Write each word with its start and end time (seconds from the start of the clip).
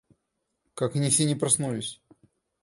Как 0.73 0.95
они 0.95 1.11
все 1.11 1.25
не 1.25 1.35
проснулись! 1.35 2.01